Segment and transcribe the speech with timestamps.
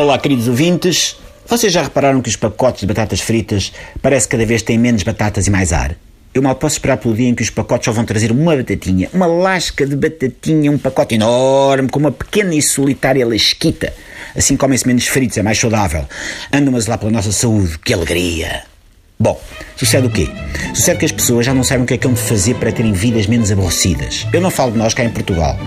[0.00, 1.16] Olá, queridos ouvintes.
[1.44, 5.48] Vocês já repararam que os pacotes de batatas fritas parece cada vez têm menos batatas
[5.48, 5.96] e mais ar?
[6.32, 9.10] Eu mal posso esperar pelo dia em que os pacotes só vão trazer uma batatinha,
[9.12, 13.92] uma lasca de batatinha, um pacote enorme com uma pequena e solitária lasquita.
[14.36, 16.06] Assim comem-se menos fritos, é mais saudável.
[16.52, 18.62] Andam mas lá pela nossa saúde, que alegria!
[19.18, 19.40] Bom,
[19.74, 20.30] sucede o quê?
[20.74, 22.70] Sucede que as pessoas já não sabem o que é que hão de fazer para
[22.70, 24.28] terem vidas menos aborrecidas.
[24.32, 25.58] Eu não falo de nós cá em Portugal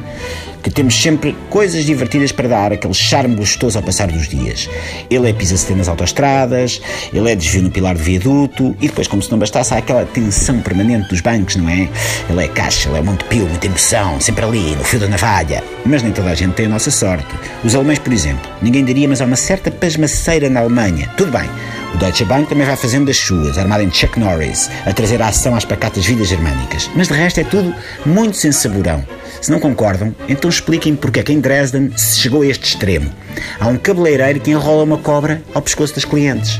[0.61, 4.69] que temos sempre coisas divertidas para dar aquele charme gostoso ao passar dos dias.
[5.09, 6.81] Ele é pisa-se nas autoestradas,
[7.13, 10.05] ele é desvio no pilar do viaduto e depois, como se não bastasse, há aquela
[10.05, 11.89] tensão permanente dos bancos, não é?
[12.29, 15.63] Ele é caixa, ele é Montepio, muita emoção, sempre ali, no fio da navalha.
[15.85, 17.27] Mas nem toda a gente tem a nossa sorte.
[17.63, 21.09] Os alemães, por exemplo, ninguém diria, mas há uma certa pasmaceira na Alemanha.
[21.17, 21.49] Tudo bem,
[21.93, 25.27] o Deutsche Bank também vai fazendo das suas, armado em Chuck Norris, a trazer a
[25.27, 26.89] ação às pacatas vidas germânicas.
[26.95, 27.73] Mas de resto é tudo
[28.05, 29.05] muito sem saborão.
[29.41, 33.11] Se não concordam, então expliquem porque é que em Dresden se chegou a este extremo.
[33.59, 36.59] Há um cabeleireiro que enrola uma cobra ao pescoço das clientes.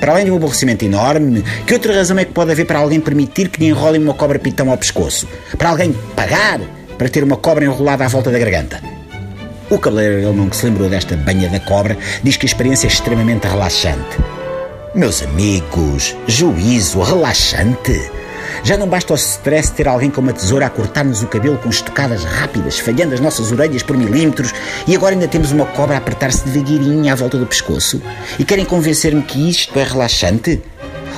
[0.00, 3.00] Para além de um aborrecimento enorme, que outra razão é que pode haver para alguém
[3.00, 5.28] permitir que lhe enrolem uma cobra pitão ao pescoço?
[5.56, 6.60] Para alguém pagar
[6.98, 8.80] para ter uma cobra enrolada à volta da garganta?
[9.70, 12.90] O cabeleireiro alemão que se lembrou desta banha da cobra diz que a experiência é
[12.90, 14.41] extremamente relaxante.
[14.94, 18.10] Meus amigos, juízo relaxante.
[18.62, 21.70] Já não basta o stress ter alguém com uma tesoura a cortar-nos o cabelo com
[21.70, 24.52] estocadas rápidas, falhando as nossas orelhas por milímetros,
[24.86, 28.02] e agora ainda temos uma cobra a apertar-se devagarinho à volta do pescoço?
[28.38, 30.60] E querem convencer-me que isto é relaxante?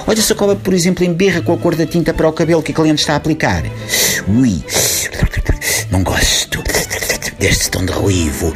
[0.06, 2.62] Olha se a cobra, por exemplo, emberra com a cor da tinta para o cabelo
[2.62, 3.64] que a cliente está a aplicar.
[4.28, 4.62] Ui,
[5.90, 6.62] não gosto
[7.40, 8.52] deste tom de ruivo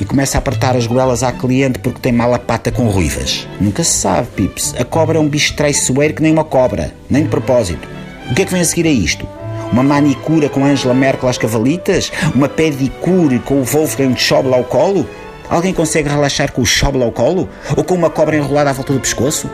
[0.00, 3.46] e começa a apertar as goelas à cliente porque tem mala pata com ruivas.
[3.60, 4.74] Nunca se sabe, Pips.
[4.78, 7.88] A cobra é um bicho traiçoeiro que nem uma cobra, nem de propósito.
[8.30, 9.26] O que é que vem a seguir a isto?
[9.72, 12.12] Uma manicura com Angela Merkel às cavalitas?
[12.34, 15.06] Uma pedicure com o Wolfgang Schäuble ao colo?
[15.48, 17.48] Alguém consegue relaxar com o Schäuble ao colo?
[17.76, 19.50] Ou com uma cobra enrolada à volta do pescoço?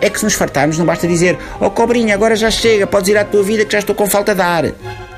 [0.00, 3.16] É que se nos fartarmos não basta dizer Oh cobrinha, agora já chega, podes ir
[3.16, 4.64] à tua vida que já estou com falta de ar.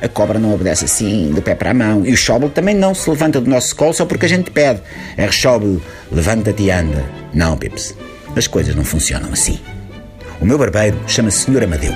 [0.03, 2.05] A cobra não obedece assim, do pé para a mão.
[2.05, 4.81] E o Schauble também não se levanta do nosso colo só porque a gente pede.
[5.17, 7.05] É Schauble, levanta-te e anda.
[7.33, 7.95] Não, Pips.
[8.37, 9.59] As coisas não funcionam assim.
[10.41, 11.95] O meu barbeiro chama-se Senhor Amadeu.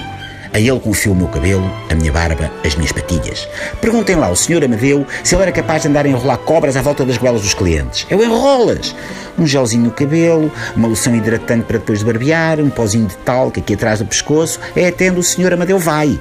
[0.52, 3.46] A ele confio o meu cabelo, a minha barba, as minhas patilhas.
[3.80, 6.82] Perguntem lá ao Senhor Amadeu se ele era capaz de andar a enrolar cobras à
[6.82, 8.04] volta das goelas dos clientes.
[8.10, 8.96] Eu enrolas!
[9.38, 13.60] Um gelzinho no cabelo, uma loção hidratante para depois de barbear, um pozinho de talco
[13.60, 14.58] aqui atrás do pescoço.
[14.74, 16.18] É até onde o Senhor Amadeu vai.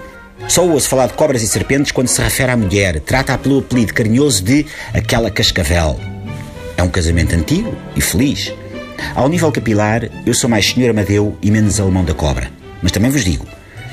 [0.47, 2.99] Só ouço falar de cobras e serpentes quando se refere à mulher.
[3.01, 5.99] Trata-a pelo apelido carinhoso de aquela cascavel.
[6.77, 8.53] É um casamento antigo e feliz.
[9.15, 12.49] Ao nível capilar, eu sou mais Senhor Amadeu e menos alemão da cobra.
[12.81, 13.45] Mas também vos digo,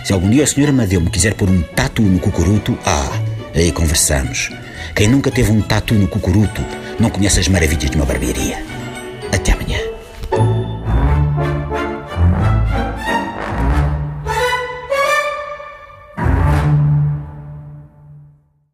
[0.05, 3.11] se algum dia o Senhor Amadeu me quiser pôr um tatu no cucuruto, ah,
[3.55, 4.51] aí conversamos.
[4.95, 6.65] Quem nunca teve um tatu no cucuruto
[6.99, 8.76] não conhece as maravilhas de uma barbearia.